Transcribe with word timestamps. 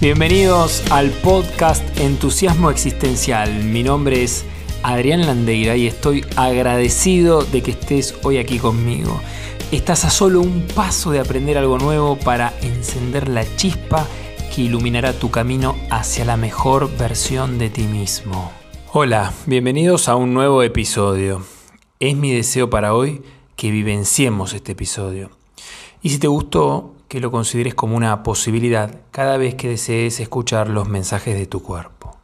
Bienvenidos 0.00 0.82
al 0.90 1.10
podcast 1.10 1.82
Entusiasmo 1.98 2.70
Existencial. 2.70 3.64
Mi 3.64 3.82
nombre 3.82 4.22
es 4.22 4.44
Adrián 4.82 5.24
Landeira 5.24 5.76
y 5.76 5.86
estoy 5.86 6.24
agradecido 6.36 7.42
de 7.44 7.62
que 7.62 7.70
estés 7.70 8.14
hoy 8.24 8.38
aquí 8.38 8.58
conmigo. 8.58 9.20
Estás 9.70 10.04
a 10.04 10.10
solo 10.10 10.40
un 10.40 10.66
paso 10.74 11.10
de 11.10 11.20
aprender 11.20 11.56
algo 11.56 11.78
nuevo 11.78 12.18
para 12.18 12.52
encender 12.60 13.28
la 13.28 13.44
chispa 13.56 14.06
que 14.54 14.62
iluminará 14.62 15.12
tu 15.12 15.30
camino 15.30 15.76
hacia 15.90 16.24
la 16.24 16.36
mejor 16.36 16.94
versión 16.98 17.56
de 17.56 17.70
ti 17.70 17.84
mismo. 17.84 18.52
Hola, 18.92 19.32
bienvenidos 19.46 20.08
a 20.08 20.16
un 20.16 20.34
nuevo 20.34 20.62
episodio. 20.62 21.42
Es 21.98 22.16
mi 22.16 22.32
deseo 22.32 22.68
para 22.68 22.94
hoy 22.94 23.22
que 23.56 23.70
vivenciemos 23.70 24.52
este 24.52 24.72
episodio. 24.72 25.30
Y 26.02 26.10
si 26.10 26.18
te 26.18 26.26
gustó, 26.26 26.92
que 27.14 27.20
lo 27.20 27.30
consideres 27.30 27.76
como 27.76 27.96
una 27.96 28.24
posibilidad 28.24 28.92
cada 29.12 29.36
vez 29.36 29.54
que 29.54 29.68
desees 29.68 30.18
escuchar 30.18 30.68
los 30.68 30.88
mensajes 30.88 31.38
de 31.38 31.46
tu 31.46 31.62
cuerpo. 31.62 32.18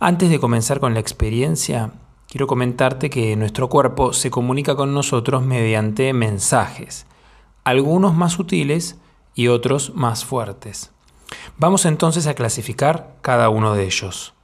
Antes 0.00 0.28
de 0.28 0.40
comenzar 0.40 0.80
con 0.80 0.92
la 0.92 0.98
experiencia, 0.98 1.92
quiero 2.28 2.48
comentarte 2.48 3.10
que 3.10 3.36
nuestro 3.36 3.68
cuerpo 3.68 4.12
se 4.12 4.28
comunica 4.28 4.74
con 4.74 4.92
nosotros 4.92 5.44
mediante 5.44 6.12
mensajes, 6.14 7.06
algunos 7.62 8.12
más 8.12 8.32
sutiles 8.32 8.96
y 9.36 9.46
otros 9.46 9.94
más 9.94 10.24
fuertes. 10.24 10.90
Vamos 11.56 11.84
entonces 11.84 12.26
a 12.26 12.34
clasificar 12.34 13.14
cada 13.22 13.50
uno 13.50 13.74
de 13.74 13.84
ellos. 13.84 14.34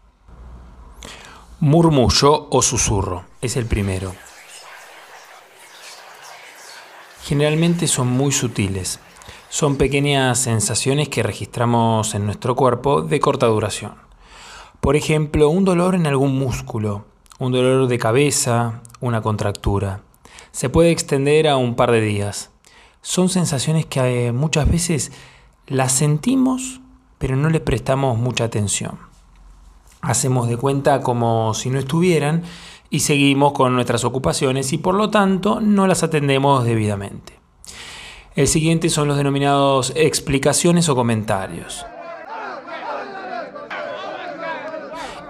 Murmullo 1.58 2.46
o 2.48 2.62
susurro 2.62 3.24
es 3.40 3.56
el 3.56 3.66
primero. 3.66 4.14
Generalmente 7.24 7.88
son 7.88 8.06
muy 8.06 8.30
sutiles, 8.30 9.00
son 9.48 9.76
pequeñas 9.76 10.38
sensaciones 10.38 11.08
que 11.08 11.22
registramos 11.22 12.14
en 12.14 12.26
nuestro 12.26 12.54
cuerpo 12.54 13.02
de 13.02 13.20
corta 13.20 13.46
duración. 13.46 13.94
Por 14.80 14.96
ejemplo, 14.96 15.48
un 15.48 15.64
dolor 15.64 15.94
en 15.94 16.06
algún 16.06 16.38
músculo, 16.38 17.04
un 17.38 17.52
dolor 17.52 17.88
de 17.88 17.98
cabeza, 17.98 18.82
una 19.00 19.22
contractura. 19.22 20.00
Se 20.52 20.68
puede 20.68 20.90
extender 20.90 21.48
a 21.48 21.56
un 21.56 21.74
par 21.74 21.90
de 21.90 22.00
días. 22.00 22.50
Son 23.02 23.28
sensaciones 23.28 23.86
que 23.86 24.26
eh, 24.26 24.32
muchas 24.32 24.70
veces 24.70 25.12
las 25.66 25.92
sentimos, 25.92 26.80
pero 27.18 27.36
no 27.36 27.50
le 27.50 27.60
prestamos 27.60 28.18
mucha 28.18 28.44
atención. 28.44 28.98
Hacemos 30.00 30.48
de 30.48 30.56
cuenta 30.56 31.00
como 31.00 31.54
si 31.54 31.70
no 31.70 31.78
estuvieran 31.78 32.42
y 32.90 33.00
seguimos 33.00 33.52
con 33.52 33.74
nuestras 33.74 34.04
ocupaciones 34.04 34.72
y 34.72 34.78
por 34.78 34.94
lo 34.94 35.10
tanto 35.10 35.60
no 35.60 35.86
las 35.86 36.02
atendemos 36.02 36.64
debidamente. 36.64 37.37
El 38.38 38.46
siguiente 38.46 38.88
son 38.88 39.08
los 39.08 39.16
denominados 39.16 39.92
explicaciones 39.96 40.88
o 40.88 40.94
comentarios. 40.94 41.84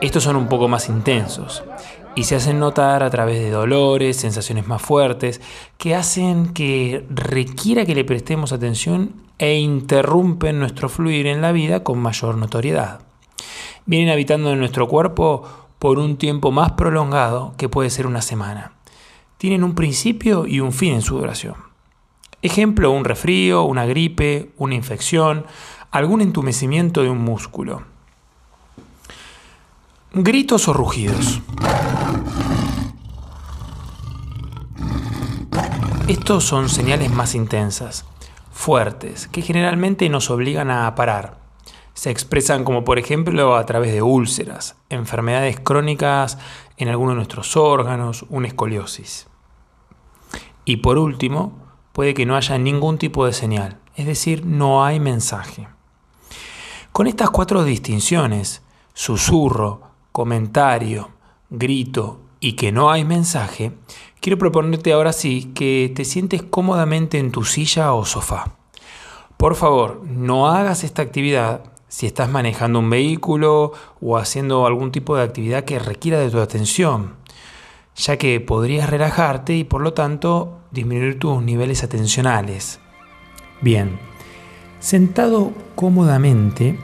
Estos 0.03 0.25
son 0.25 0.37
un 0.37 0.47
poco 0.47 0.69
más 0.69 0.91
intensos 0.91 1.65
y 2.15 2.25
se 2.25 2.37
hacen 2.37 2.59
notar 2.59 3.03
a 3.03 3.09
través 3.09 3.41
de 3.41 3.49
dolores, 3.49 4.19
sensaciones 4.19 4.67
más 4.67 4.83
fuertes, 4.83 5.41
que 5.79 5.95
hacen 5.95 6.53
que 6.53 7.07
requiera 7.09 7.87
que 7.87 7.95
le 7.95 8.05
prestemos 8.05 8.53
atención 8.53 9.15
e 9.39 9.55
interrumpen 9.55 10.59
nuestro 10.59 10.91
fluir 10.91 11.29
en 11.29 11.41
la 11.41 11.53
vida 11.53 11.83
con 11.83 11.99
mayor 12.01 12.37
notoriedad. 12.37 13.01
Vienen 13.87 14.11
habitando 14.11 14.53
en 14.53 14.59
nuestro 14.59 14.87
cuerpo 14.87 15.45
por 15.79 15.99
un 15.99 16.19
tiempo 16.19 16.51
más 16.51 16.73
prolongado 16.73 17.55
que 17.57 17.71
puede 17.71 17.89
ser 17.89 18.07
una 18.07 18.21
semana. 18.21 18.73
Tienen 19.39 19.65
un 19.65 19.75
principio 19.75 20.47
y 20.47 20.61
un 20.61 20.75
fin 20.75 20.93
en 20.93 21.01
su 21.01 21.17
duración. 21.17 21.68
Ejemplo, 22.41 22.93
un 22.93 23.05
resfrío, 23.05 23.65
una 23.65 23.85
gripe, 23.85 24.53
una 24.59 24.77
infección, 24.77 25.45
algún 25.91 26.21
entumecimiento 26.21 27.03
de 27.03 27.11
un 27.11 27.19
músculo. 27.19 27.83
Gritos 30.13 30.69
o 30.69 30.73
rugidos. 30.73 31.41
Estos 36.07 36.45
son 36.45 36.69
señales 36.69 37.11
más 37.11 37.35
intensas, 37.35 38.07
fuertes, 38.53 39.27
que 39.29 39.43
generalmente 39.43 40.09
nos 40.09 40.31
obligan 40.31 40.71
a 40.71 40.95
parar. 40.95 41.41
Se 41.93 42.11
expresan 42.11 42.63
como 42.63 42.85
por 42.85 43.01
ejemplo 43.01 43.57
a 43.57 43.67
través 43.67 43.93
de 43.93 44.01
úlceras, 44.01 44.77
enfermedades 44.89 45.59
crónicas 45.59 46.39
en 46.77 46.89
alguno 46.89 47.11
de 47.11 47.17
nuestros 47.17 47.57
órganos, 47.57 48.25
una 48.29 48.47
escoliosis. 48.47 49.27
Y 50.65 50.77
por 50.77 50.99
último, 50.99 51.68
puede 51.99 52.15
que 52.15 52.27
no 52.27 52.37
haya 52.37 52.57
ningún 52.59 52.97
tipo 52.97 53.27
de 53.27 53.33
señal, 53.33 53.81
es 53.97 54.07
decir, 54.07 54.47
no 54.47 54.85
hay 54.85 55.01
mensaje. 55.01 55.67
Con 56.93 57.09
estas 57.09 57.31
cuatro 57.31 57.65
distinciones, 57.65 58.63
susurro, 58.95 59.81
comentario, 60.13 61.11
grito 61.51 62.21
y 62.39 62.53
que 62.53 62.71
no 62.71 62.93
hay 62.93 63.05
mensaje, 63.05 63.73
quiero 64.21 64.39
proponerte 64.39 64.93
ahora 64.93 65.13
sí 65.13 65.51
que 65.57 65.93
te 65.93 66.05
sientes 66.05 66.45
cómodamente 66.45 67.19
en 67.19 67.33
tu 67.33 67.43
silla 67.43 67.93
o 67.93 68.05
sofá. 68.05 68.53
Por 69.37 69.57
favor, 69.57 70.05
no 70.07 70.47
hagas 70.47 70.85
esta 70.85 71.03
actividad 71.03 71.65
si 71.89 72.07
estás 72.07 72.31
manejando 72.31 72.79
un 72.79 72.91
vehículo 72.91 73.73
o 74.01 74.19
haciendo 74.19 74.67
algún 74.67 74.93
tipo 74.93 75.17
de 75.17 75.25
actividad 75.25 75.65
que 75.65 75.81
requiera 75.81 76.21
de 76.21 76.31
tu 76.31 76.39
atención 76.39 77.17
ya 77.99 78.17
que 78.17 78.41
podrías 78.41 78.89
relajarte 78.89 79.55
y 79.55 79.65
por 79.65 79.83
lo 79.83 79.93
tanto 79.93 80.61
disminuir 80.71 81.19
tus 81.19 81.43
niveles 81.43 81.83
atencionales. 81.83 82.79
Bien, 83.61 83.99
sentado 84.79 85.53
cómodamente, 85.75 86.79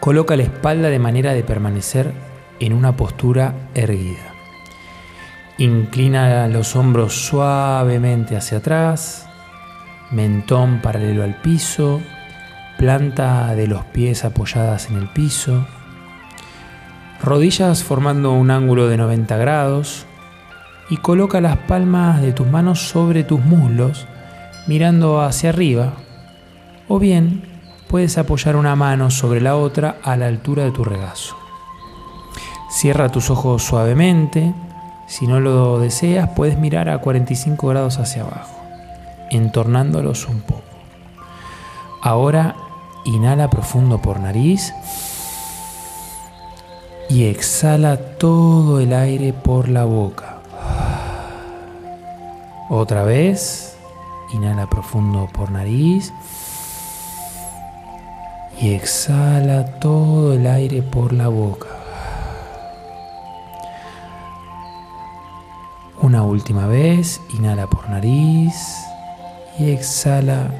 coloca 0.00 0.36
la 0.36 0.44
espalda 0.44 0.88
de 0.88 0.98
manera 0.98 1.34
de 1.34 1.44
permanecer 1.44 2.12
en 2.58 2.72
una 2.72 2.96
postura 2.96 3.68
erguida. 3.74 4.32
Inclina 5.58 6.48
los 6.48 6.74
hombros 6.74 7.14
suavemente 7.14 8.36
hacia 8.36 8.58
atrás, 8.58 9.28
mentón 10.10 10.80
paralelo 10.80 11.22
al 11.22 11.40
piso, 11.40 12.00
planta 12.78 13.54
de 13.54 13.66
los 13.66 13.84
pies 13.84 14.24
apoyadas 14.24 14.88
en 14.90 14.96
el 14.96 15.08
piso, 15.08 15.66
rodillas 17.22 17.84
formando 17.84 18.32
un 18.32 18.50
ángulo 18.50 18.88
de 18.88 18.96
90 18.96 19.36
grados, 19.36 20.06
y 20.90 20.98
coloca 20.98 21.40
las 21.40 21.56
palmas 21.56 22.20
de 22.20 22.32
tus 22.32 22.46
manos 22.46 22.88
sobre 22.88 23.24
tus 23.24 23.40
muslos, 23.40 24.06
mirando 24.66 25.20
hacia 25.20 25.50
arriba, 25.50 25.94
o 26.88 26.98
bien 26.98 27.42
puedes 27.88 28.18
apoyar 28.18 28.56
una 28.56 28.76
mano 28.76 29.10
sobre 29.10 29.40
la 29.40 29.56
otra 29.56 29.96
a 30.02 30.16
la 30.16 30.26
altura 30.26 30.64
de 30.64 30.72
tu 30.72 30.84
regazo. 30.84 31.36
Cierra 32.70 33.08
tus 33.08 33.30
ojos 33.30 33.62
suavemente, 33.62 34.52
si 35.06 35.26
no 35.26 35.40
lo 35.40 35.78
deseas 35.78 36.30
puedes 36.30 36.58
mirar 36.58 36.88
a 36.88 36.98
45 36.98 37.68
grados 37.68 37.98
hacia 37.98 38.22
abajo, 38.22 38.58
entornándolos 39.30 40.28
un 40.28 40.40
poco. 40.40 40.62
Ahora 42.02 42.56
inhala 43.04 43.48
profundo 43.48 44.02
por 44.02 44.20
nariz 44.20 44.74
y 47.08 47.24
exhala 47.24 47.96
todo 47.96 48.80
el 48.80 48.92
aire 48.92 49.32
por 49.32 49.68
la 49.68 49.84
boca. 49.84 50.33
Otra 52.70 53.04
vez, 53.04 53.76
inhala 54.32 54.66
profundo 54.66 55.28
por 55.30 55.50
nariz 55.50 56.14
y 58.58 58.72
exhala 58.72 59.66
todo 59.78 60.32
el 60.32 60.46
aire 60.46 60.80
por 60.80 61.12
la 61.12 61.28
boca. 61.28 61.68
Una 66.00 66.22
última 66.22 66.66
vez, 66.66 67.20
inhala 67.36 67.66
por 67.66 67.90
nariz 67.90 68.54
y 69.58 69.70
exhala 69.70 70.50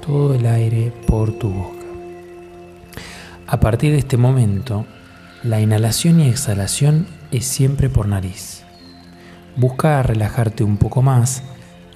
todo 0.00 0.34
el 0.34 0.46
aire 0.46 0.90
por 1.06 1.32
tu 1.32 1.50
boca. 1.50 1.76
A 3.46 3.60
partir 3.60 3.92
de 3.92 3.98
este 3.98 4.16
momento, 4.16 4.86
la 5.42 5.60
inhalación 5.60 6.20
y 6.20 6.28
exhalación 6.28 7.06
es 7.30 7.44
siempre 7.44 7.90
por 7.90 8.08
nariz. 8.08 8.64
Busca 9.56 10.02
relajarte 10.02 10.64
un 10.64 10.76
poco 10.76 11.02
más 11.02 11.42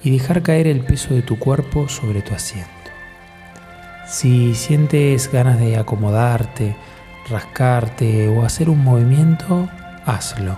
y 0.03 0.11
dejar 0.11 0.43
caer 0.43 0.67
el 0.67 0.81
peso 0.81 1.13
de 1.13 1.21
tu 1.21 1.39
cuerpo 1.39 1.89
sobre 1.89 2.21
tu 2.21 2.33
asiento. 2.33 2.69
Si 4.07 4.53
sientes 4.53 5.31
ganas 5.31 5.59
de 5.59 5.77
acomodarte, 5.77 6.75
rascarte 7.29 8.27
o 8.27 8.45
hacer 8.45 8.69
un 8.69 8.83
movimiento, 8.83 9.67
hazlo. 10.05 10.57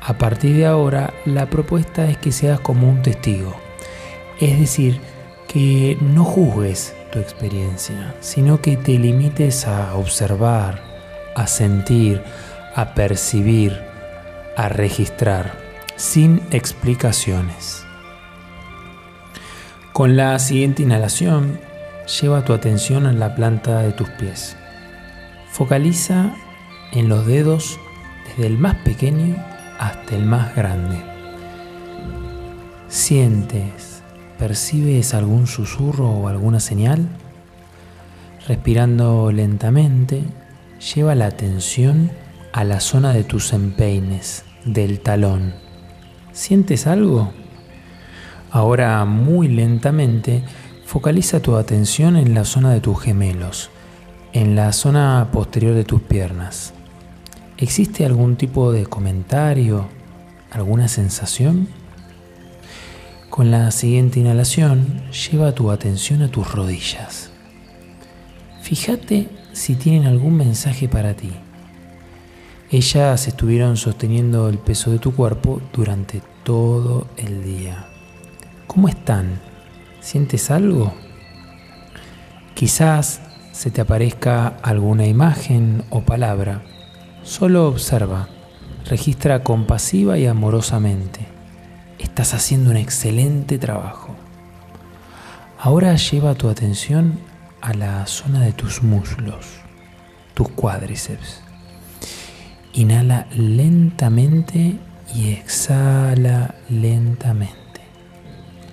A 0.00 0.14
partir 0.16 0.56
de 0.56 0.66
ahora, 0.66 1.12
la 1.26 1.50
propuesta 1.50 2.08
es 2.08 2.16
que 2.16 2.32
seas 2.32 2.60
como 2.60 2.88
un 2.88 3.02
testigo, 3.02 3.54
es 4.40 4.58
decir, 4.58 5.00
que 5.48 5.98
no 6.00 6.24
juzgues 6.24 6.94
tu 7.12 7.18
experiencia, 7.18 8.14
sino 8.20 8.60
que 8.60 8.76
te 8.76 8.98
limites 8.98 9.66
a 9.66 9.94
observar, 9.94 10.80
a 11.34 11.46
sentir, 11.46 12.22
a 12.74 12.94
percibir, 12.94 13.78
a 14.56 14.68
registrar, 14.68 15.65
sin 15.96 16.42
explicaciones. 16.50 17.84
Con 19.92 20.16
la 20.16 20.38
siguiente 20.38 20.82
inhalación, 20.82 21.58
lleva 22.20 22.44
tu 22.44 22.52
atención 22.52 23.06
a 23.06 23.12
la 23.12 23.34
planta 23.34 23.80
de 23.80 23.92
tus 23.92 24.08
pies. 24.10 24.56
Focaliza 25.50 26.34
en 26.92 27.08
los 27.08 27.26
dedos 27.26 27.80
desde 28.28 28.46
el 28.46 28.58
más 28.58 28.76
pequeño 28.76 29.36
hasta 29.78 30.14
el 30.14 30.26
más 30.26 30.54
grande. 30.54 31.02
¿Sientes, 32.88 34.02
percibes 34.38 35.14
algún 35.14 35.46
susurro 35.46 36.10
o 36.10 36.28
alguna 36.28 36.60
señal? 36.60 37.08
Respirando 38.46 39.32
lentamente, 39.32 40.22
lleva 40.94 41.14
la 41.14 41.26
atención 41.26 42.10
a 42.52 42.64
la 42.64 42.80
zona 42.80 43.12
de 43.12 43.24
tus 43.24 43.52
empeines, 43.52 44.44
del 44.64 45.00
talón. 45.00 45.65
¿Sientes 46.36 46.86
algo? 46.86 47.32
Ahora 48.50 49.02
muy 49.06 49.48
lentamente 49.48 50.44
focaliza 50.84 51.40
tu 51.40 51.56
atención 51.56 52.14
en 52.18 52.34
la 52.34 52.44
zona 52.44 52.74
de 52.74 52.82
tus 52.82 53.00
gemelos, 53.00 53.70
en 54.34 54.54
la 54.54 54.74
zona 54.74 55.30
posterior 55.32 55.74
de 55.74 55.84
tus 55.84 56.02
piernas. 56.02 56.74
¿Existe 57.56 58.04
algún 58.04 58.36
tipo 58.36 58.70
de 58.70 58.84
comentario, 58.84 59.86
alguna 60.50 60.88
sensación? 60.88 61.68
Con 63.30 63.50
la 63.50 63.70
siguiente 63.70 64.20
inhalación, 64.20 65.04
lleva 65.10 65.54
tu 65.54 65.70
atención 65.70 66.20
a 66.20 66.28
tus 66.28 66.52
rodillas. 66.52 67.30
Fíjate 68.60 69.30
si 69.54 69.74
tienen 69.74 70.06
algún 70.06 70.36
mensaje 70.36 70.86
para 70.86 71.14
ti. 71.14 71.32
Ellas 72.68 73.28
estuvieron 73.28 73.76
sosteniendo 73.76 74.48
el 74.48 74.58
peso 74.58 74.90
de 74.90 74.98
tu 74.98 75.14
cuerpo 75.14 75.62
durante 75.72 76.20
todo 76.42 77.06
el 77.16 77.44
día. 77.44 77.86
¿Cómo 78.66 78.88
están? 78.88 79.40
¿Sientes 80.00 80.50
algo? 80.50 80.92
Quizás 82.54 83.20
se 83.52 83.70
te 83.70 83.80
aparezca 83.80 84.48
alguna 84.62 85.06
imagen 85.06 85.84
o 85.90 86.00
palabra. 86.00 86.62
Solo 87.22 87.68
observa, 87.68 88.28
registra 88.86 89.44
compasiva 89.44 90.18
y 90.18 90.26
amorosamente. 90.26 91.20
Estás 92.00 92.34
haciendo 92.34 92.70
un 92.70 92.78
excelente 92.78 93.58
trabajo. 93.58 94.16
Ahora 95.60 95.94
lleva 95.94 96.34
tu 96.34 96.48
atención 96.48 97.20
a 97.60 97.74
la 97.74 98.06
zona 98.06 98.40
de 98.40 98.52
tus 98.52 98.82
muslos, 98.82 99.46
tus 100.34 100.48
cuádriceps. 100.48 101.45
Inhala 102.76 103.26
lentamente 103.34 104.78
y 105.14 105.30
exhala 105.30 106.56
lentamente. 106.68 107.80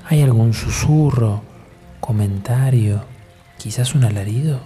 ¿Hay 0.09 0.21
algún 0.21 0.53
susurro, 0.53 1.41
comentario, 2.01 3.05
quizás 3.57 3.95
un 3.95 4.03
alarido? 4.03 4.59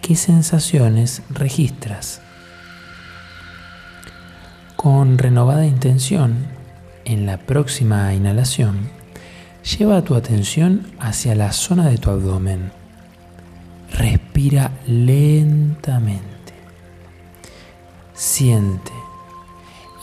¿Qué 0.00 0.16
sensaciones 0.16 1.20
registras? 1.28 2.22
Con 4.76 5.18
renovada 5.18 5.66
intención, 5.66 6.46
en 7.04 7.26
la 7.26 7.36
próxima 7.36 8.14
inhalación, 8.14 8.88
lleva 9.76 10.00
tu 10.04 10.14
atención 10.14 10.86
hacia 10.98 11.34
la 11.34 11.52
zona 11.52 11.90
de 11.90 11.98
tu 11.98 12.08
abdomen. 12.08 12.72
Respira 13.92 14.70
lentamente. 14.86 16.37
Siente. 18.18 18.90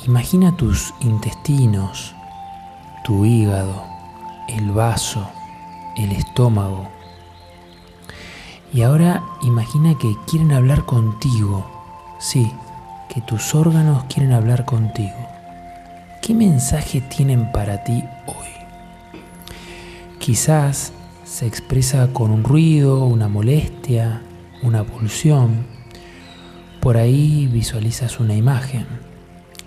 Imagina 0.08 0.56
tus 0.56 0.94
intestinos, 1.02 2.16
tu 3.04 3.26
hígado, 3.26 3.84
el 4.48 4.72
vaso, 4.72 5.28
el 5.98 6.14
estómago. 6.14 6.88
Y 8.72 8.84
ahora 8.84 9.22
imagina 9.42 9.98
que 9.98 10.16
quieren 10.28 10.54
hablar 10.54 10.86
contigo. 10.86 11.66
Sí, 12.18 12.50
que 13.14 13.20
tus 13.20 13.54
órganos 13.54 14.06
quieren 14.06 14.32
hablar 14.32 14.64
contigo. 14.64 15.18
¿Qué 16.22 16.34
mensaje 16.34 17.02
tienen 17.02 17.52
para 17.52 17.84
ti 17.84 18.02
hoy? 18.28 19.20
Quizás 20.20 20.94
se 21.26 21.48
expresa 21.48 22.08
con 22.14 22.32
un 22.32 22.46
ruido, 22.46 23.04
una 23.04 23.28
molestia, 23.28 24.22
una 24.64 24.86
pulsión. 24.86 25.75
Por 26.86 26.98
ahí 26.98 27.48
visualizas 27.48 28.20
una 28.20 28.36
imagen. 28.36 28.86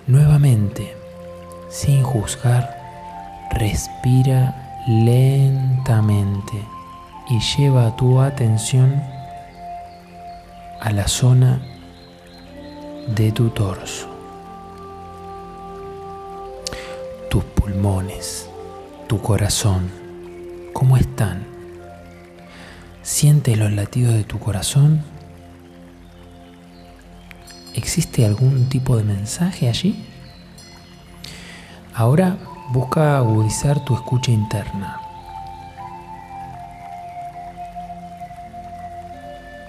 Nuevamente, 0.06 0.94
sin 1.68 2.04
juzgar, 2.04 2.78
respira 3.50 4.84
lentamente 4.86 6.64
y 7.28 7.40
lleva 7.40 7.96
tu 7.96 8.20
atención 8.20 9.02
a 10.80 10.92
la 10.92 11.08
zona 11.08 11.60
de 13.16 13.32
tu 13.32 13.48
torso, 13.48 14.06
tus 17.28 17.42
pulmones, 17.42 18.48
tu 19.08 19.20
corazón, 19.20 19.90
¿cómo 20.72 20.96
están? 20.96 21.44
¿Sientes 23.02 23.58
los 23.58 23.72
latidos 23.72 24.14
de 24.14 24.22
tu 24.22 24.38
corazón? 24.38 25.17
¿Existe 27.78 28.26
algún 28.26 28.68
tipo 28.68 28.96
de 28.96 29.04
mensaje 29.04 29.68
allí? 29.68 30.04
Ahora 31.94 32.36
Busca 32.70 33.16
agudizar 33.16 33.82
tu 33.82 33.94
escucha 33.94 34.30
interna. 34.30 35.00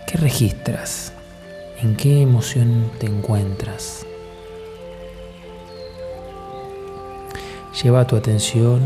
¿Qué 0.06 0.18
registras? 0.18 1.14
¿En 1.82 1.96
qué 1.96 2.22
emoción 2.22 2.92
te 3.00 3.06
encuentras? 3.06 4.06
Lleva 7.82 8.06
tu 8.06 8.18
atención 8.18 8.82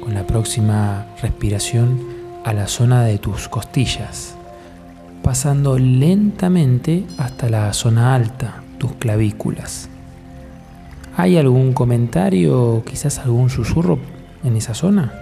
con 0.00 0.14
la 0.14 0.26
próxima 0.26 1.06
respiración 1.22 2.04
a 2.44 2.52
la 2.52 2.66
zona 2.66 3.04
de 3.04 3.18
tus 3.18 3.48
costillas, 3.48 4.34
pasando 5.22 5.78
lentamente 5.78 7.04
hasta 7.18 7.48
la 7.48 7.72
zona 7.72 8.14
alta, 8.14 8.62
tus 8.78 8.92
clavículas. 8.94 9.88
¿Hay 11.16 11.36
algún 11.36 11.72
comentario, 11.72 12.82
quizás 12.86 13.18
algún 13.18 13.50
susurro 13.50 13.98
en 14.42 14.56
esa 14.56 14.74
zona? 14.74 15.12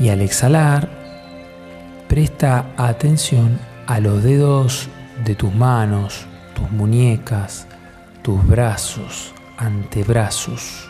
Y 0.00 0.08
al 0.08 0.20
exhalar, 0.20 0.88
presta 2.08 2.66
atención 2.76 3.58
a 3.86 4.00
los 4.00 4.22
dedos 4.22 4.88
de 5.24 5.34
tus 5.34 5.54
manos, 5.54 6.26
tus 6.54 6.70
muñecas, 6.70 7.66
tus 8.22 8.44
brazos, 8.46 9.32
antebrazos. 9.56 10.88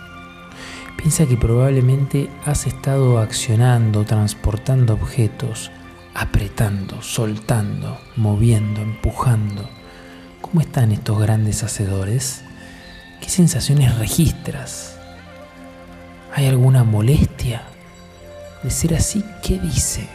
Piensa 0.97 1.27
que 1.27 1.37
probablemente 1.37 2.29
has 2.45 2.67
estado 2.67 3.19
accionando, 3.19 4.05
transportando 4.05 4.95
objetos, 4.95 5.71
apretando, 6.15 7.03
soltando, 7.03 7.99
moviendo, 8.17 8.81
empujando. 8.81 9.69
¿Cómo 10.41 10.61
están 10.61 10.93
estos 10.93 11.19
grandes 11.21 11.63
hacedores? 11.63 12.43
¿Qué 13.21 13.29
sensaciones 13.29 13.99
registras? 13.99 14.97
¿Hay 16.35 16.47
alguna 16.47 16.85
molestia? 16.85 17.63
De 18.63 18.71
ser 18.71 18.95
así, 18.95 19.25
¿qué 19.43 19.59
dice? 19.59 20.09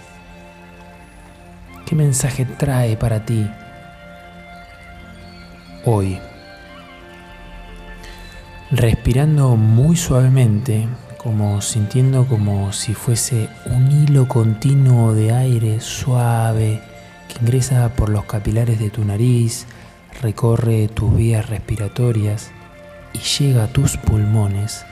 ¿Qué 1.86 1.96
mensaje 1.96 2.46
trae 2.46 2.98
para 2.98 3.26
ti 3.26 3.50
hoy? 5.86 6.20
Respirando 8.72 9.56
muy 9.56 9.96
suavemente, 9.96 10.88
como 11.24 11.62
sintiendo 11.62 12.28
como 12.28 12.74
si 12.74 12.94
fuese 12.94 13.50
un 13.66 13.90
hilo 13.92 14.28
continuo 14.28 15.14
de 15.14 15.32
aire 15.32 15.80
suave 15.80 16.82
que 17.30 17.40
ingresa 17.40 17.88
por 17.96 18.10
los 18.10 18.26
capilares 18.26 18.78
de 18.78 18.90
tu 18.90 19.06
nariz, 19.06 19.66
recorre 20.22 20.90
tus 20.90 21.16
vías 21.16 21.50
respiratorias 21.50 22.52
y 23.14 23.20
llega 23.20 23.64
a 23.64 23.68
tus 23.68 23.96
pulmones, 23.96 24.86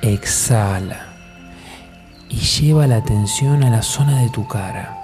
exhala 0.00 1.08
y 2.30 2.36
lleva 2.36 2.86
la 2.86 2.96
atención 2.96 3.62
a 3.62 3.70
la 3.70 3.82
zona 3.82 4.22
de 4.22 4.30
tu 4.30 4.48
cara. 4.48 4.96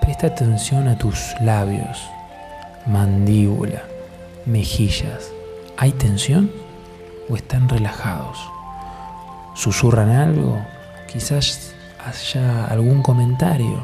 Presta 0.00 0.28
atención 0.28 0.88
a 0.88 0.96
tus 0.96 1.34
labios, 1.42 2.08
mandíbula, 2.86 3.82
mejillas. 4.46 5.30
¿Hay 5.76 5.92
tensión 5.92 6.50
o 7.28 7.36
están 7.36 7.68
relajados? 7.68 8.38
¿Susurran 9.54 10.10
algo? 10.10 10.58
Quizás 11.06 11.72
haya 12.04 12.66
algún 12.66 13.02
comentario. 13.02 13.82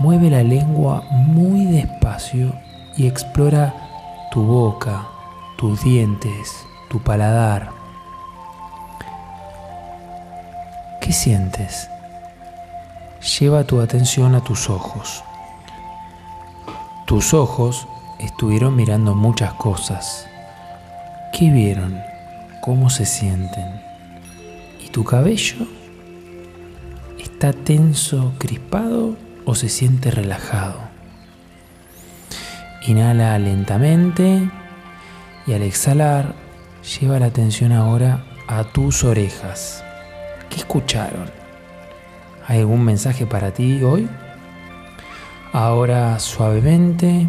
Mueve 0.00 0.30
la 0.30 0.42
lengua 0.42 1.02
muy 1.10 1.64
despacio 1.64 2.54
y 2.96 3.06
explora 3.06 3.74
tu 4.30 4.42
boca, 4.42 5.06
tus 5.56 5.82
dientes, 5.82 6.66
tu 6.90 7.00
paladar. 7.00 7.70
¿Qué 11.00 11.12
sientes? 11.12 11.88
Lleva 13.40 13.64
tu 13.64 13.80
atención 13.80 14.34
a 14.34 14.42
tus 14.42 14.68
ojos. 14.68 15.24
Tus 17.06 17.32
ojos 17.32 17.88
estuvieron 18.18 18.76
mirando 18.76 19.14
muchas 19.14 19.54
cosas. 19.54 20.26
¿Qué 21.32 21.50
vieron? 21.50 21.98
¿Cómo 22.60 22.90
se 22.90 23.06
sienten? 23.06 23.87
¿Y 24.88 24.90
tu 24.90 25.04
cabello? 25.04 25.66
¿Está 27.18 27.52
tenso, 27.52 28.32
crispado 28.38 29.18
o 29.44 29.54
se 29.54 29.68
siente 29.68 30.10
relajado? 30.10 30.80
Inhala 32.86 33.38
lentamente 33.38 34.48
y 35.46 35.52
al 35.52 35.60
exhalar 35.60 36.34
lleva 36.98 37.18
la 37.18 37.26
atención 37.26 37.72
ahora 37.72 38.24
a 38.46 38.64
tus 38.64 39.04
orejas. 39.04 39.84
¿Qué 40.48 40.56
escucharon? 40.56 41.30
¿Hay 42.46 42.60
algún 42.60 42.82
mensaje 42.82 43.26
para 43.26 43.52
ti 43.52 43.82
hoy? 43.82 44.08
Ahora 45.52 46.18
suavemente, 46.18 47.28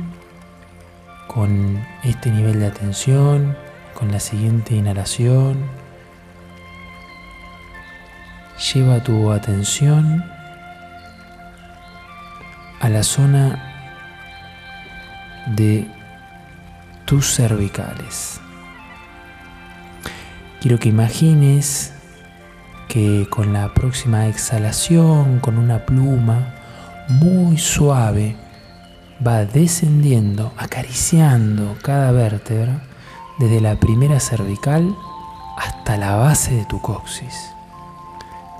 con 1.27 1.85
este 2.05 2.31
nivel 2.31 2.61
de 2.61 2.67
atención, 2.67 3.57
con 3.95 4.13
la 4.13 4.21
siguiente 4.21 4.75
inhalación, 4.75 5.57
lleva 8.59 9.01
tu 9.01 9.31
atención 9.31 10.23
a 12.79 12.89
la 12.89 13.03
zona 13.03 13.57
de 15.55 15.87
tus 17.05 17.33
cervicales. 17.33 18.39
Quiero 20.61 20.77
que 20.77 20.89
imagines 20.89 21.93
que 22.89 23.27
con 23.29 23.53
la 23.53 23.73
próxima 23.73 24.27
exhalación, 24.27 25.39
con 25.39 25.57
una 25.57 25.85
pluma 25.85 26.55
muy 27.07 27.57
suave, 27.57 28.35
va 29.25 29.45
descendiendo, 29.45 30.53
acariciando 30.57 31.77
cada 31.81 32.11
vértebra 32.11 32.81
desde 33.39 33.61
la 33.61 33.79
primera 33.79 34.19
cervical 34.19 34.95
hasta 35.57 35.97
la 35.97 36.15
base 36.15 36.55
de 36.55 36.65
tu 36.65 36.81
coxis. 36.81 37.53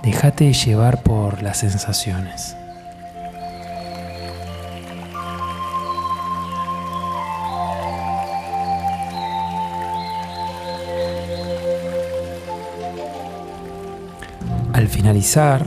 Déjate 0.02 0.54
llevar 0.54 1.02
por 1.02 1.42
las 1.42 1.58
sensaciones. 1.58 2.56
Al 14.72 14.88
finalizar, 14.88 15.66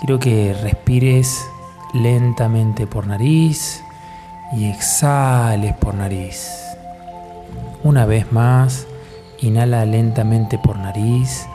quiero 0.00 0.18
que 0.18 0.52
respires 0.62 1.40
lentamente 1.94 2.88
por 2.88 3.06
nariz 3.06 3.84
y 4.52 4.68
exhales 4.68 5.76
por 5.76 5.94
nariz. 5.94 6.50
Una 7.84 8.06
vez 8.06 8.32
más, 8.32 8.88
inhala 9.38 9.84
lentamente 9.84 10.58
por 10.58 10.76
nariz 10.76 11.46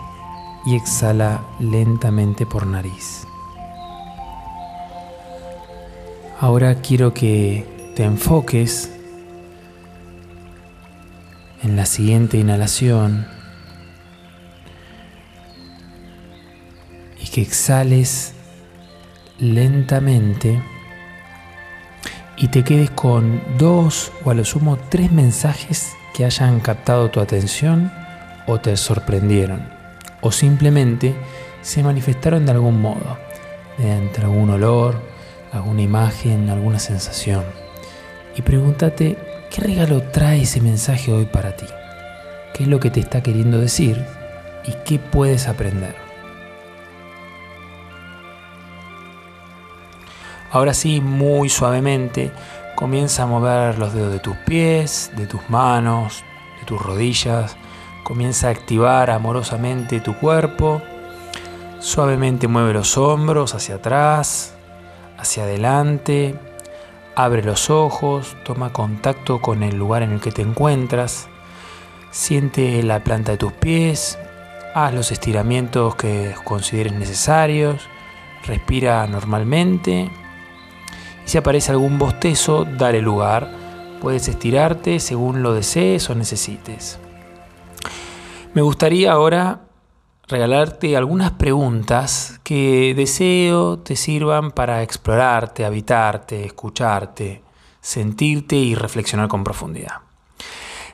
y 0.66 0.76
exhala 0.76 1.42
lentamente 1.60 2.46
por 2.46 2.66
nariz. 2.66 3.28
Ahora 6.40 6.76
quiero 6.76 7.14
que 7.14 7.94
te 7.96 8.04
enfoques 8.04 8.92
en 11.64 11.76
la 11.76 11.86
siguiente 11.86 12.38
inhalación 12.38 13.28
y 17.22 17.28
que 17.28 17.42
exhales 17.42 18.34
lentamente 19.40 20.62
y 22.38 22.50
te 22.50 22.64
quedes 22.64 22.90
con 22.92 23.42
dos 23.58 24.12
o 24.26 24.32
a 24.32 24.34
lo 24.34 24.44
sumo 24.44 24.78
tres 24.90 25.12
mensajes 25.12 25.94
que 26.14 26.26
hayan 26.26 26.60
captado 26.60 27.10
tu 27.10 27.22
atención 27.22 27.92
o 28.46 28.60
te 28.60 28.76
sorprendieron 28.76 29.75
o 30.26 30.32
simplemente 30.32 31.14
se 31.62 31.84
manifestaron 31.84 32.48
de 32.48 32.52
algún 32.52 32.82
modo, 32.82 33.20
mediante 33.78 34.22
algún 34.22 34.50
olor, 34.50 35.00
alguna 35.54 35.84
imagen, 35.84 36.50
alguna 36.50 36.80
sensación. 36.80 37.44
Y 38.36 38.42
pregúntate, 38.42 39.20
¿qué 39.52 39.62
regalo 39.62 40.02
trae 40.02 40.42
ese 40.42 40.62
mensaje 40.62 41.14
hoy 41.14 41.26
para 41.26 41.56
ti? 41.56 41.68
¿Qué 42.56 42.64
es 42.64 42.70
lo 42.70 42.80
que 42.80 42.90
te 42.90 43.02
está 43.02 43.22
queriendo 43.22 43.60
decir? 43.60 44.04
¿Y 44.66 44.72
qué 44.84 44.98
puedes 44.98 45.48
aprender? 45.48 45.96
Ahora 50.50 50.74
sí, 50.74 51.02
muy 51.02 51.50
suavemente, 51.50 52.32
comienza 52.74 53.24
a 53.24 53.28
mover 53.28 53.78
los 53.78 53.94
dedos 53.94 54.12
de 54.12 54.20
tus 54.20 54.38
pies, 54.38 55.12
de 55.16 55.28
tus 55.28 55.48
manos, 55.52 56.24
de 56.60 56.66
tus 56.66 56.82
rodillas. 56.82 57.56
Comienza 58.06 58.48
a 58.48 58.52
activar 58.52 59.10
amorosamente 59.10 60.00
tu 60.00 60.16
cuerpo. 60.16 60.82
Suavemente 61.80 62.48
mueve 62.48 62.72
los 62.72 62.98
hombros 62.98 63.54
hacia 63.54 63.76
atrás, 63.76 64.54
hacia 65.18 65.44
adelante. 65.44 66.40
Abre 67.16 67.44
los 67.44 67.70
ojos, 67.70 68.38
toma 68.46 68.72
contacto 68.72 69.42
con 69.42 69.62
el 69.62 69.76
lugar 69.76 70.04
en 70.04 70.12
el 70.12 70.22
que 70.22 70.32
te 70.32 70.42
encuentras. 70.42 71.28
Siente 72.12 72.82
la 72.84 73.04
planta 73.04 73.34
de 73.34 73.38
tus 73.38 73.52
pies. 73.52 74.18
Haz 74.74 74.94
los 74.94 75.12
estiramientos 75.12 75.96
que 75.96 76.34
consideres 76.46 76.94
necesarios. 76.94 77.82
Respira 78.46 79.06
normalmente 79.08 80.10
si 81.26 81.40
aparece 81.40 81.72
algún 81.72 81.98
bostezo, 81.98 82.66
dale 82.66 83.02
lugar. 83.02 83.50
Puedes 84.00 84.28
estirarte 84.28 85.00
según 85.00 85.42
lo 85.42 85.54
desees 85.54 86.08
o 86.12 86.16
necesites. 86.16 87.00
Me 88.56 88.62
gustaría 88.62 89.12
ahora 89.12 89.66
regalarte 90.30 90.96
algunas 90.96 91.32
preguntas 91.32 92.40
que 92.42 92.94
deseo 92.96 93.80
te 93.80 93.98
sirvan 93.98 94.52
para 94.52 94.82
explorarte, 94.82 95.66
habitarte, 95.66 96.46
escucharte, 96.46 97.44
sentirte 97.82 98.56
y 98.56 98.74
reflexionar 98.74 99.28
con 99.28 99.44
profundidad. 99.44 99.96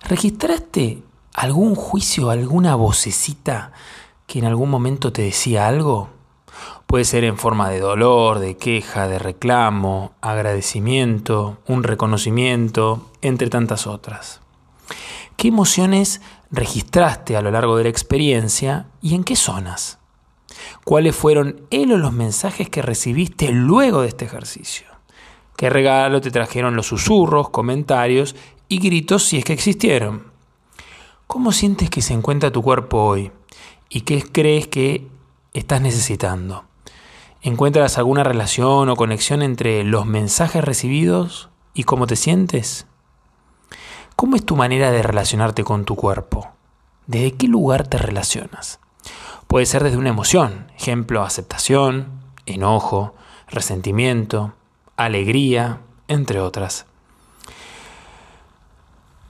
¿Registraste 0.09 1.03
algún 1.35 1.75
juicio, 1.75 2.31
alguna 2.31 2.73
vocecita 2.73 3.73
que 4.25 4.39
en 4.39 4.45
algún 4.45 4.71
momento 4.71 5.13
te 5.13 5.21
decía 5.21 5.67
algo? 5.67 6.09
Puede 6.87 7.05
ser 7.05 7.23
en 7.25 7.37
forma 7.37 7.69
de 7.69 7.79
dolor, 7.79 8.39
de 8.39 8.57
queja, 8.57 9.07
de 9.07 9.19
reclamo, 9.19 10.13
agradecimiento, 10.21 11.59
un 11.67 11.83
reconocimiento, 11.83 13.11
entre 13.21 13.51
tantas 13.51 13.85
otras. 13.85 14.41
¿Qué 15.37 15.49
emociones 15.49 16.21
registraste 16.51 17.37
a 17.37 17.41
lo 17.41 17.51
largo 17.51 17.77
de 17.77 17.83
la 17.83 17.89
experiencia 17.89 18.87
y 19.01 19.15
en 19.15 19.23
qué 19.23 19.35
zonas? 19.35 19.99
¿Cuáles 20.83 21.15
fueron 21.15 21.61
él 21.69 21.93
o 21.93 21.97
los 21.97 22.11
mensajes 22.11 22.69
que 22.69 22.81
recibiste 22.81 23.51
luego 23.51 24.01
de 24.01 24.09
este 24.09 24.25
ejercicio? 24.25 24.87
¿Qué 25.55 25.69
regalo 25.69 26.21
te 26.21 26.31
trajeron 26.31 26.75
los 26.75 26.87
susurros, 26.87 27.49
comentarios 27.49 28.35
y 28.67 28.79
gritos 28.79 29.23
si 29.23 29.37
es 29.37 29.45
que 29.45 29.53
existieron? 29.53 30.31
¿Cómo 31.27 31.51
sientes 31.51 31.89
que 31.89 32.01
se 32.01 32.13
encuentra 32.13 32.51
tu 32.51 32.61
cuerpo 32.61 33.03
hoy? 33.03 33.31
¿Y 33.89 34.01
qué 34.01 34.23
crees 34.23 34.67
que 34.67 35.07
estás 35.53 35.81
necesitando? 35.81 36.65
¿Encuentras 37.41 37.97
alguna 37.97 38.23
relación 38.23 38.89
o 38.89 38.95
conexión 38.95 39.41
entre 39.41 39.83
los 39.83 40.05
mensajes 40.05 40.63
recibidos 40.63 41.49
y 41.73 41.83
cómo 41.83 42.07
te 42.07 42.15
sientes? 42.15 42.85
¿Cómo 44.21 44.35
es 44.35 44.45
tu 44.45 44.55
manera 44.55 44.91
de 44.91 45.01
relacionarte 45.01 45.63
con 45.63 45.83
tu 45.83 45.95
cuerpo? 45.95 46.47
¿Desde 47.07 47.31
qué 47.31 47.47
lugar 47.47 47.87
te 47.87 47.97
relacionas? 47.97 48.79
Puede 49.47 49.65
ser 49.65 49.83
desde 49.83 49.97
una 49.97 50.09
emoción, 50.09 50.67
ejemplo, 50.77 51.23
aceptación, 51.23 52.21
enojo, 52.45 53.15
resentimiento, 53.47 54.53
alegría, 54.95 55.79
entre 56.07 56.39
otras. 56.39 56.85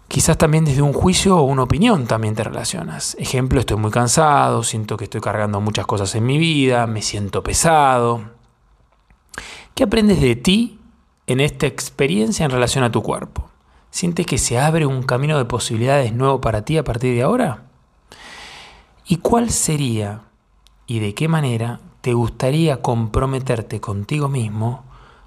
Quizás 0.10 0.38
también 0.38 0.65
desde 0.65 0.81
un 0.81 0.91
juicio 0.91 1.38
o 1.38 1.43
una 1.43 1.63
opinión 1.63 2.05
también 2.05 2.36
te 2.36 2.43
relacionas. 2.43 3.15
Ejemplo, 3.17 3.62
estoy 3.62 3.77
muy 3.77 3.91
cansado, 3.91 4.62
siento 4.62 4.98
que 4.98 5.05
estoy 5.05 5.21
cargando 5.21 5.62
muchas 5.62 5.86
cosas 5.86 6.13
en 6.15 6.25
mi 6.25 6.38
vida, 6.38 6.86
me 6.86 7.01
siento 7.01 7.43
pesado. 7.43 8.24
¿Qué 9.74 9.86
aprendes 9.86 10.19
de 10.19 10.36
ti 10.36 10.81
en 11.27 11.39
esta 11.39 11.65
experiencia 11.65 12.43
en 12.43 12.51
relación 12.51 12.83
a 12.83 12.91
tu 12.91 13.01
cuerpo? 13.01 13.50
¿Sientes 13.91 14.25
que 14.25 14.38
se 14.38 14.57
abre 14.57 14.86
un 14.86 15.03
camino 15.03 15.38
de 15.38 15.43
posibilidades 15.43 16.13
nuevo 16.13 16.39
para 16.39 16.63
ti 16.63 16.77
a 16.77 16.83
partir 16.83 17.13
de 17.13 17.24
ahora? 17.24 17.63
¿Y 19.05 19.17
cuál 19.17 19.50
sería 19.50 20.21
y 20.88 21.00
de 21.00 21.13
qué 21.13 21.27
manera 21.27 21.81
te 22.00 22.13
gustaría 22.13 22.81
comprometerte 22.81 23.81
contigo 23.81 24.29
mismo 24.29 24.86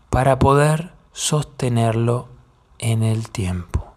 para 0.08 0.38
poder 0.38 0.92
sostenerlo 1.12 2.28
en 2.78 3.02
el 3.02 3.28
tiempo? 3.28 3.92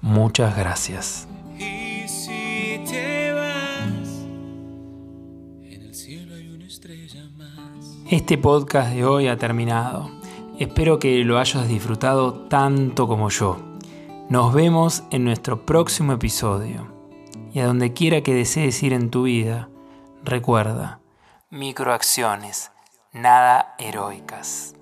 Muchas 0.00 0.56
gracias. 0.56 1.28
Este 8.08 8.38
podcast 8.38 8.94
de 8.94 9.04
hoy 9.04 9.28
ha 9.28 9.36
terminado. 9.36 10.10
Espero 10.58 10.98
que 10.98 11.22
lo 11.22 11.38
hayas 11.38 11.68
disfrutado 11.68 12.32
tanto 12.48 13.06
como 13.06 13.28
yo. 13.28 13.69
Nos 14.30 14.54
vemos 14.54 15.02
en 15.10 15.24
nuestro 15.24 15.66
próximo 15.66 16.12
episodio. 16.12 16.86
Y 17.52 17.58
a 17.58 17.66
donde 17.66 17.92
quiera 17.92 18.20
que 18.22 18.32
desees 18.32 18.80
ir 18.84 18.92
en 18.92 19.10
tu 19.10 19.24
vida, 19.24 19.68
recuerda, 20.22 21.00
microacciones, 21.50 22.70
nada 23.12 23.74
heroicas. 23.80 24.76